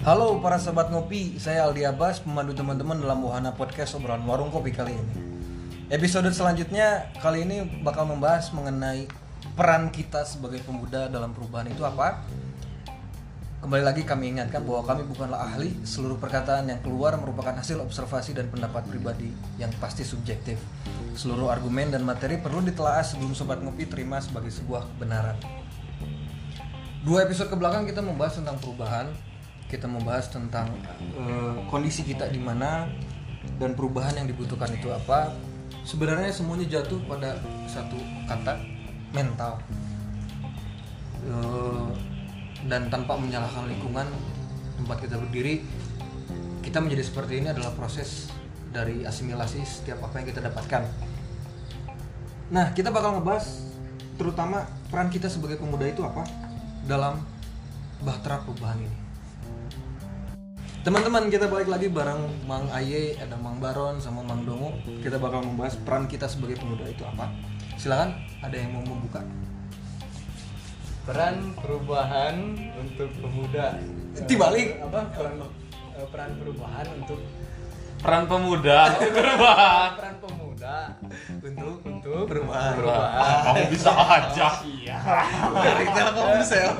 [0.00, 4.72] Halo para sobat ngopi, saya Aldi Abbas, pemandu teman-teman dalam Wahana Podcast obrolan warung kopi
[4.72, 5.12] kali ini.
[5.92, 9.04] Episode selanjutnya kali ini bakal membahas mengenai
[9.60, 12.24] peran kita sebagai pemuda dalam perubahan itu apa.
[13.60, 18.32] Kembali lagi kami ingatkan bahwa kami bukanlah ahli, seluruh perkataan yang keluar merupakan hasil observasi
[18.32, 19.28] dan pendapat pribadi
[19.60, 20.56] yang pasti subjektif.
[21.12, 25.65] Seluruh argumen dan materi perlu ditelaah sebelum sobat ngopi terima sebagai sebuah kebenaran.
[27.06, 29.06] Dua episode ke belakang kita membahas tentang perubahan,
[29.70, 30.66] kita membahas tentang
[31.14, 32.90] eh, kondisi kita di mana
[33.62, 35.30] dan perubahan yang dibutuhkan itu apa.
[35.86, 37.38] Sebenarnya semuanya jatuh pada
[37.70, 37.94] satu
[38.26, 38.58] kata
[39.14, 39.62] mental.
[41.30, 41.88] Eh,
[42.66, 44.10] dan tanpa menyalahkan lingkungan
[44.74, 45.62] tempat kita berdiri,
[46.66, 48.34] kita menjadi seperti ini adalah proses
[48.74, 50.82] dari asimilasi setiap apa yang kita dapatkan.
[52.50, 53.62] Nah, kita bakal ngebahas
[54.18, 56.46] terutama peran kita sebagai pemuda itu apa
[56.86, 57.18] dalam
[58.00, 58.98] bahtera perubahan ini.
[60.86, 64.70] Teman-teman, kita balik lagi bareng Mang Aye, ada Mang Baron sama Mang Dongo.
[65.02, 67.26] Kita bakal membahas peran kita sebagai pemuda itu apa.
[67.74, 69.26] Silakan, ada yang mau membuka.
[71.06, 72.34] peran perubahan
[72.82, 73.78] untuk pemuda
[74.26, 74.74] Dibalik.
[74.82, 75.38] apa peran
[75.94, 77.22] eh, peran perubahan untuk
[78.02, 80.45] peran pemuda perubahan peran pemuda
[81.38, 82.74] Untuk untuk Perubahan.
[82.74, 84.98] perubahan kamu bisa aja iya
[85.52, 86.70] dari Telkomsel.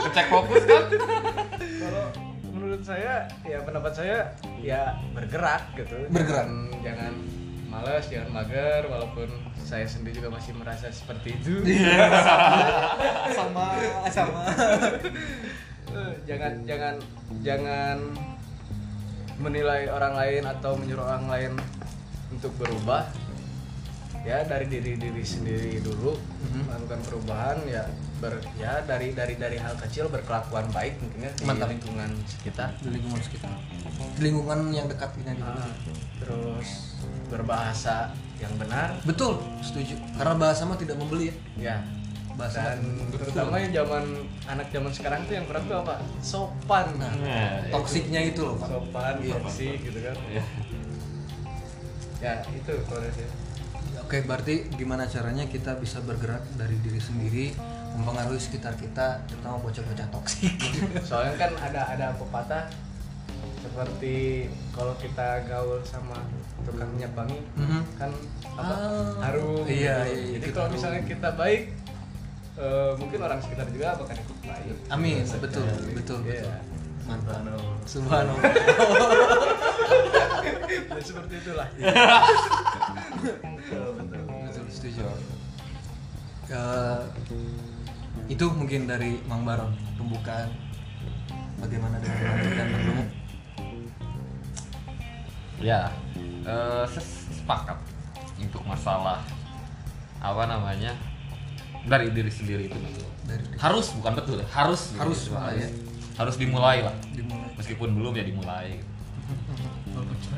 [0.00, 0.82] ngecek fokus kan
[1.78, 2.04] kalau
[2.50, 4.18] menurut saya ya pendapat saya
[4.58, 6.46] ya bergerak gitu Bergerak.
[6.46, 7.12] jangan, jangan
[7.68, 11.60] males jangan mager walaupun saya sendiri juga masih merasa seperti itu
[13.38, 13.66] sama
[14.08, 14.44] sama.
[15.88, 16.94] Eh, jangan jangan
[17.40, 17.96] jangan
[19.38, 21.52] menilai orang lain atau menyuruh orang lain
[22.28, 23.06] untuk berubah
[24.20, 26.62] ya dari diri diri sendiri dulu Mhm.
[26.64, 27.86] melakukan perubahan ya
[28.18, 31.68] ber ya dari dari dari hal kecil berkelakuan baik mungkin ya di Mantap.
[31.70, 33.50] lingkungan sekitar Di lingkungan sekitar.
[34.14, 35.38] Di lingkungan yang dekat ini.
[35.38, 35.70] Ah,
[36.18, 36.98] terus
[37.28, 39.94] berbahasa yang benar Betul, setuju.
[40.14, 41.34] Karena bahasa mah tidak membeli ya.
[41.60, 41.76] ya
[42.34, 42.78] Bahasa dan
[43.10, 44.04] terutama yang zaman
[44.46, 48.66] anak zaman sekarang tuh yang berat tuh apa sopan Nah, Nah, toksiknya itu loh, Pak.
[48.68, 49.34] sopan Iya.
[49.36, 50.44] toksik gitu kan Iya.
[52.18, 53.30] ya itu kalau saya
[54.08, 57.52] Oke, berarti gimana caranya kita bisa bergerak dari diri sendiri,
[57.92, 60.56] mempengaruhi sekitar kita, terutama bocah-bocah toksik.
[61.08, 62.72] soalnya kan ada ada pepatah
[63.60, 66.24] seperti kalau kita gaul sama
[66.64, 67.80] tukang minyak wangi Mhm.
[67.94, 68.08] kan
[68.56, 69.76] apa Ah, harum iya, gitu.
[69.76, 70.74] iya, iya, jadi kita kalau harum.
[70.74, 71.62] misalnya kita baik
[72.56, 75.92] eh, mungkin orang sekitar juga bakal ikut baik Amin, Iya, betul, iya.
[75.92, 76.32] betul, Iya.
[76.32, 76.52] betul.
[77.04, 77.36] Mantap.
[77.36, 77.76] Subhanallah.
[77.84, 78.40] Subhanallah.
[80.88, 81.68] Ya, seperti itulah
[83.20, 85.02] betul betul betul, setuju.
[86.48, 87.00] Eh,
[88.26, 90.48] itu mungkin dari Mang Baron pembukaan
[91.58, 93.04] bagaimana dengan Mang dan Mang Dungu.
[95.58, 95.90] ya
[96.44, 97.74] eh, ses- sepakat
[98.38, 99.18] untuk masalah
[100.18, 100.94] apa namanya
[101.84, 103.58] dari diri sendiri itu betul Dari diri.
[103.58, 105.68] harus bukan betul harus Harus gitu, malah ya.
[106.16, 107.50] harus dimulai lah dimulai.
[107.54, 108.78] meskipun belum ya dimulai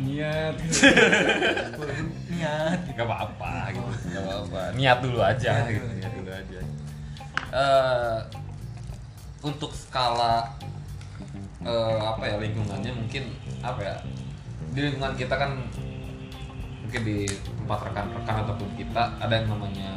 [0.00, 0.54] niat.
[0.58, 1.88] Walaupun
[2.30, 2.78] niat.
[2.94, 3.90] Gak apa-apa gitu.
[4.10, 4.60] Gak apa-apa.
[4.74, 5.86] Niat dulu aja Niat gitu.
[5.98, 6.30] niat dulu.
[6.30, 6.60] aja.
[7.48, 8.18] Eh,
[9.40, 10.52] untuk skala
[11.62, 13.32] eh, apa ya lingkungannya mungkin
[13.62, 13.94] apa ya
[14.68, 15.50] di lingkungan kita kan
[16.82, 19.96] mungkin di tempat rekan-rekan ataupun kita ada yang namanya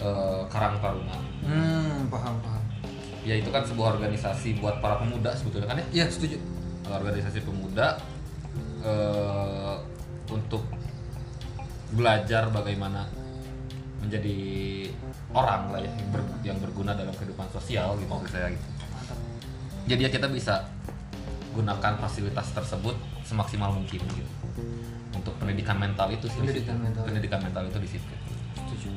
[0.00, 1.16] eh, Karang Taruna.
[1.46, 2.62] Hmm, paham paham.
[3.24, 5.86] ya itu kan sebuah organisasi buat para pemuda sebetulnya kan ya?
[5.92, 6.36] Iya, setuju.
[6.88, 8.00] organisasi pemuda
[8.84, 9.76] eh,
[10.28, 10.62] untuk
[11.94, 13.08] belajar bagaimana
[14.04, 14.38] menjadi
[15.34, 18.66] orang lah ya yang, ber- yang berguna dalam kehidupan sosial gitu maksud saya gitu.
[19.88, 20.68] Jadi ya kita bisa
[21.56, 22.94] gunakan fasilitas tersebut
[23.24, 24.30] semaksimal mungkin gitu.
[25.16, 26.38] Untuk pendidikan mental itu sih.
[26.38, 27.02] Pendidikan mental.
[27.08, 28.12] Pendidikan mental itu di situ.
[28.54, 28.88] Setuju.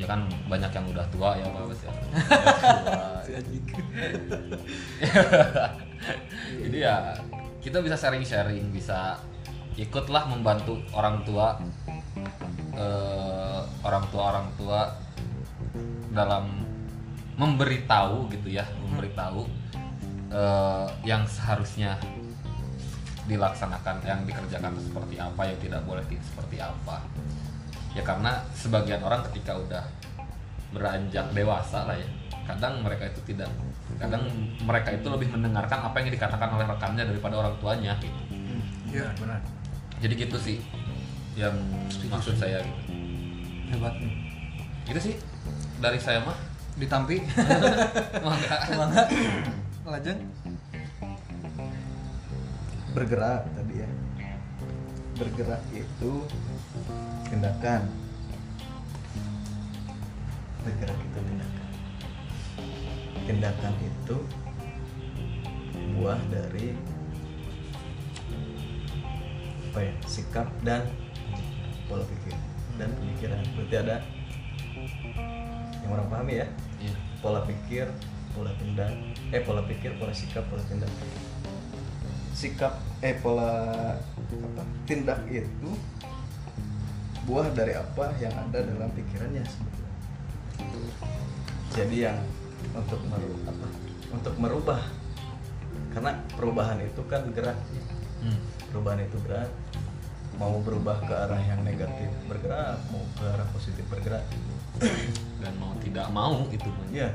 [0.00, 1.92] Ya kan banyak yang udah tua ya Pak Bas ya.
[6.64, 7.12] Jadi ya
[7.60, 9.20] kita bisa sharing-sharing, bisa
[9.78, 11.54] ikutlah membantu orang tua,
[12.74, 14.80] eh, orang tua orang tua
[16.10, 16.50] dalam
[17.38, 19.46] memberitahu gitu ya, memberitahu
[20.34, 21.94] eh, yang seharusnya
[23.30, 27.06] dilaksanakan, yang dikerjakan itu seperti apa, yang tidak boleh seperti apa.
[27.94, 29.84] Ya karena sebagian orang ketika udah
[30.74, 32.08] beranjak dewasa lah ya,
[32.50, 33.48] kadang mereka itu tidak
[33.96, 34.26] kadang
[34.68, 38.20] mereka itu lebih mendengarkan apa yang dikatakan oleh rekannya daripada orang tuanya gitu.
[38.88, 39.57] Iya, benar
[39.98, 40.56] Jadi gitu sih
[41.34, 41.54] yang
[42.10, 42.82] maksud saya gitu.
[43.74, 43.94] hebat.
[44.86, 45.14] Itu sih.
[45.78, 46.38] Dari saya mah.
[46.78, 47.18] ditampi.
[48.26, 48.56] Mangga.
[48.78, 49.02] mangga.
[49.82, 50.22] Lajeng
[52.94, 53.90] bergerak tadi ya.
[55.18, 56.12] Bergerak itu
[57.30, 57.82] tindakan.
[60.62, 61.68] Bergerak itu tindakan.
[63.26, 64.16] Tindakan itu
[65.98, 66.78] buah dari
[69.68, 70.88] apa ya sikap dan
[71.84, 72.32] pola pikir
[72.80, 73.44] dan pemikiran.
[73.52, 73.96] Berarti ada
[75.84, 76.48] yang orang pahami ya?
[76.78, 76.94] Iya.
[77.18, 77.86] pola pikir
[78.32, 78.94] pola tindak
[79.34, 80.88] eh pola pikir pola sikap pola tindak.
[82.32, 83.52] Sikap eh pola
[84.28, 85.70] apa tindak itu
[87.28, 89.94] buah dari apa yang ada dalam pikirannya sebetulnya.
[91.76, 92.18] Jadi yang
[92.72, 93.66] untuk merubah apa
[94.16, 94.80] untuk merubah.
[95.92, 97.58] Karena perubahan itu kan gerak
[98.18, 98.40] Hmm.
[98.70, 99.50] perubahan itu gerak
[100.38, 104.22] mau berubah ke arah yang negatif bergerak mau ke arah positif bergerak
[105.42, 106.86] Dan mau tidak mau itu pun.
[106.94, 107.10] Ya.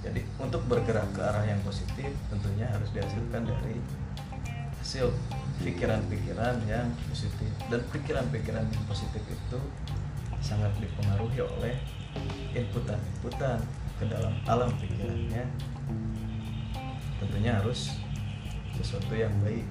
[0.00, 3.76] Jadi untuk bergerak ke arah yang positif tentunya harus dihasilkan dari
[4.80, 5.12] hasil
[5.64, 9.60] pikiran-pikiran yang positif dan pikiran-pikiran yang positif itu
[10.44, 11.80] sangat dipengaruhi oleh
[12.52, 13.64] inputan-inputan
[13.96, 15.48] ke dalam alam pikirannya
[17.16, 17.96] tentunya harus
[18.76, 19.64] sesuatu yang baik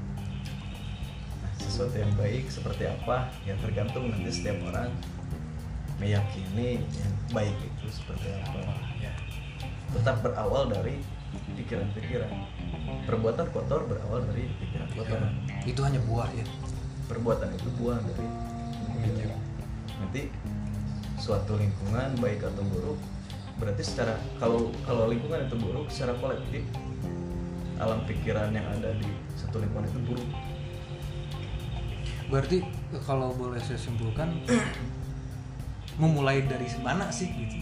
[1.63, 4.91] sesuatu yang baik seperti apa ya tergantung nanti setiap orang
[6.03, 8.75] meyakini yang baik itu seperti apa.
[8.99, 9.13] Ya.
[9.95, 10.99] Tetap berawal dari
[11.55, 12.31] pikiran-pikiran.
[13.07, 14.87] Perbuatan kotor berawal dari pikiran.
[14.99, 15.21] Kotor
[15.63, 16.45] itu hanya buah ya.
[17.07, 18.27] Perbuatan itu buah dari
[18.99, 19.41] pikiran.
[20.03, 20.21] Nanti
[21.23, 22.99] suatu lingkungan baik atau buruk
[23.55, 26.67] berarti secara kalau kalau lingkungan itu buruk secara kolektif
[27.79, 29.07] alam pikiran yang ada di
[29.39, 30.29] satu lingkungan itu buruk
[32.31, 32.63] berarti
[33.03, 34.31] kalau boleh saya simpulkan
[35.97, 37.57] memulai dari mana sih gitu?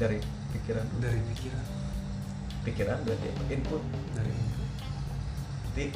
[0.00, 0.18] Dari
[0.54, 0.86] pikiran.
[0.98, 1.66] Dari pikiran.
[2.64, 3.82] Pikiran berarti input.
[4.16, 4.32] Dari
[5.74, 5.90] nanti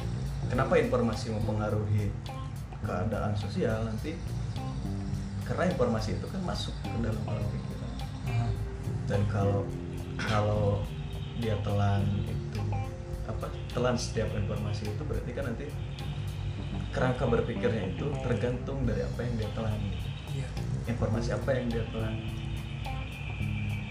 [0.51, 2.11] kenapa informasi mempengaruhi
[2.83, 3.87] keadaan sosial?
[3.87, 4.15] Nanti
[5.47, 7.91] karena informasi itu kan masuk ke dalam alam pikiran.
[9.07, 9.63] Dan kalau
[10.19, 10.83] kalau
[11.39, 12.61] dia telan itu
[13.25, 15.65] apa telan setiap informasi itu berarti kan nanti
[16.89, 19.77] kerangka berpikirnya itu tergantung dari apa yang dia telan
[20.29, 20.47] Iya.
[20.87, 22.15] informasi apa yang dia telan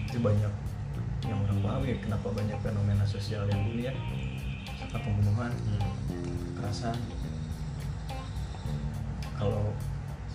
[0.09, 0.53] itu banyak
[1.23, 3.91] yang orang pahami kenapa banyak fenomena sosial yang dunia
[4.65, 5.83] misalkan pembunuhan Hmm.
[6.55, 6.97] kekerasan
[9.35, 9.71] kalau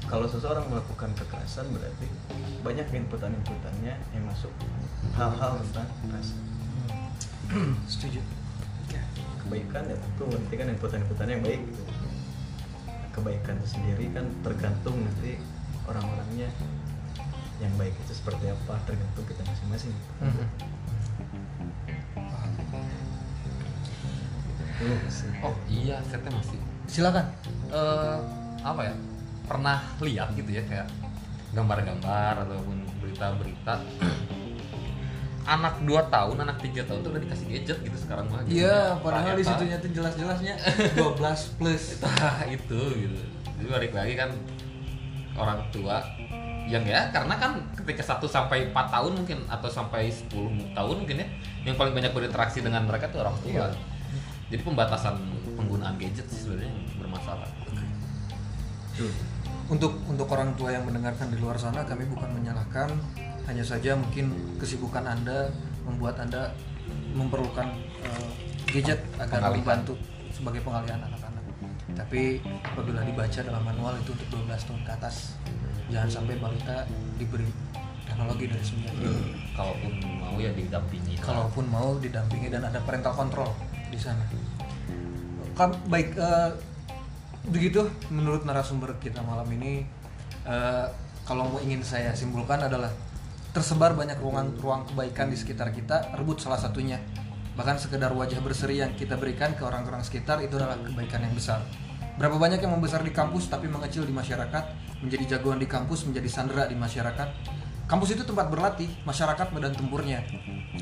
[0.05, 2.07] kalau seseorang melakukan kekerasan berarti
[2.61, 4.53] banyak inputan-inputannya yang masuk
[5.17, 6.41] hal-hal tentang kekerasan
[7.85, 8.21] setuju
[9.45, 11.83] kebaikan ya tentu berarti kan inputan-inputannya yang baik gitu.
[13.15, 15.39] Kebaikan itu sendiri kan tergantung nanti
[15.87, 16.51] orang-orangnya
[17.63, 20.47] yang baik itu seperti apa tergantung kita masing-masing Mhm.
[25.09, 25.31] Sih.
[25.41, 27.25] Oh iya, saya masih silakan
[27.73, 28.19] eh
[28.61, 28.95] apa ya
[29.49, 30.89] pernah lihat gitu ya kayak
[31.57, 33.81] gambar-gambar ataupun berita-berita
[35.45, 38.65] anak 2 tahun anak 3 tahun tuh udah dikasih gadget gitu sekarang mah gitu.
[38.65, 40.55] Iya, Ya, padahal di situnya tuh jelas-jelasnya
[40.99, 41.85] 12 plus.
[42.01, 43.21] Nah, itu gitu
[43.55, 44.31] jadi balik lagi kan
[45.35, 46.03] orang tua
[46.65, 50.33] yang ya karena kan ketika 1 sampai 4 tahun mungkin atau sampai 10
[50.73, 51.29] tahun mungkin ya
[51.63, 53.67] yang paling banyak berinteraksi dengan mereka tuh orang tua Iya.
[54.49, 55.15] jadi pembatasan
[55.55, 57.49] penggunaan gadget sih sebenarnya bermasalah
[58.95, 59.11] Tuh.
[59.67, 62.87] Untuk untuk orang tua yang mendengarkan di luar sana, kami bukan menyalahkan,
[63.45, 65.53] hanya saja mungkin kesibukan Anda
[65.85, 66.53] membuat Anda
[67.13, 67.69] memerlukan
[68.03, 68.31] eh,
[68.73, 69.61] gadget agar Pengalihan.
[69.61, 69.95] membantu
[70.33, 71.45] sebagai pengalihan anak-anak.
[71.95, 75.39] Tapi apabila dibaca dalam manual itu untuk 12 tahun ke atas,
[75.87, 76.83] jangan sampai balita
[77.15, 77.47] diberi
[78.05, 79.17] teknologi dari sembilan ini.
[79.55, 83.49] kalaupun mau ya didampingi kalaupun mau didampingi dan ada parental control
[83.87, 84.27] di sana.
[85.55, 86.51] Kam- baik eh,
[87.47, 89.87] begitu menurut narasumber kita malam ini
[90.43, 90.87] eh,
[91.23, 92.91] kalau mau ingin saya simpulkan adalah
[93.55, 96.99] tersebar banyak ruang ruang kebaikan di sekitar kita rebut salah satunya.
[97.55, 101.63] Bahkan sekedar wajah berseri yang kita berikan ke orang-orang sekitar itu adalah kebaikan yang besar.
[102.19, 104.65] Berapa banyak yang membesar di kampus tapi mengecil di masyarakat
[105.07, 107.29] menjadi jagoan di kampus menjadi sandera di masyarakat.
[107.87, 110.27] Kampus itu tempat berlatih masyarakat medan tempurnya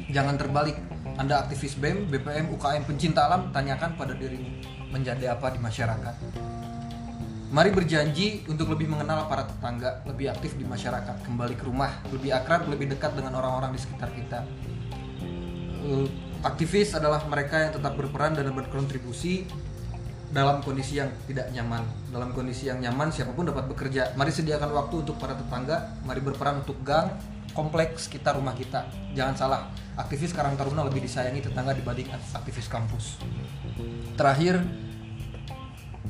[0.08, 0.80] jangan terbalik.
[1.20, 4.48] Anda aktivis BEM, BPM, UKM pencinta alam tanyakan pada dirimu
[4.88, 6.14] menjadi apa di masyarakat
[7.52, 12.32] Mari berjanji untuk lebih mengenal para tetangga, lebih aktif di masyarakat, kembali ke rumah, lebih
[12.32, 14.40] akrab, lebih dekat dengan orang-orang di sekitar kita.
[15.84, 19.46] Eh, Aktivis adalah mereka yang tetap berperan dan berkontribusi
[20.34, 21.86] dalam kondisi yang tidak nyaman.
[22.10, 24.10] Dalam kondisi yang nyaman, siapa pun dapat bekerja.
[24.18, 27.14] Mari sediakan waktu untuk para tetangga, mari berperan untuk gang,
[27.54, 28.90] kompleks sekitar rumah kita.
[29.14, 29.60] Jangan salah,
[29.94, 33.22] aktivis Karang Taruna lebih disayangi tetangga dibanding aktivis kampus.
[34.18, 34.58] Terakhir,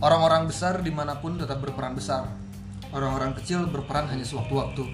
[0.02, 2.26] orang-orang besar di mana pun tetap berperan besar.
[2.92, 4.84] Orang-orang kecil berperan hanya sewaktu-waktu.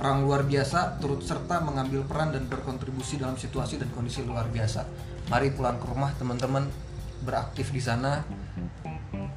[0.00, 4.88] Orang luar biasa turut serta mengambil peran dan berkontribusi dalam situasi dan kondisi luar biasa.
[5.28, 6.64] Mari pulang ke rumah teman-teman
[7.22, 8.24] beraktif di sana,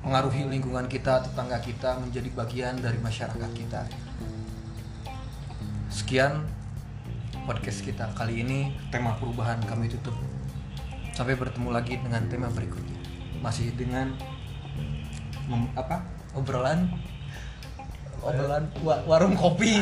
[0.05, 3.81] mengaruhi lingkungan kita, tetangga kita, menjadi bagian dari masyarakat kita.
[5.91, 6.45] Sekian
[7.43, 10.15] podcast kita kali ini tema perubahan kami tutup.
[11.11, 13.01] Sampai bertemu lagi dengan tema berikutnya.
[13.41, 14.13] Masih dengan
[15.51, 15.99] mem- apa?
[16.31, 16.87] Obrolan
[18.21, 19.81] obrolan wa- warung kopi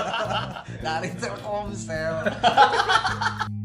[0.84, 2.14] dari Telkomsel.